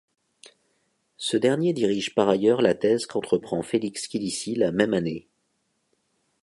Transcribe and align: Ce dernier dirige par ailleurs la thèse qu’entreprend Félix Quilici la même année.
Ce 1.17 1.37
dernier 1.37 1.73
dirige 1.73 2.15
par 2.15 2.27
ailleurs 2.27 2.63
la 2.63 2.73
thèse 2.73 3.05
qu’entreprend 3.05 3.61
Félix 3.61 4.07
Quilici 4.07 4.55
la 4.55 4.71
même 4.71 4.95
année. 4.95 5.27